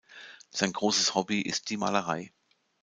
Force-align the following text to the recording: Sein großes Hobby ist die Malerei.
Sein 0.49 0.73
großes 0.73 1.13
Hobby 1.13 1.41
ist 1.43 1.69
die 1.69 1.77
Malerei. 1.77 2.33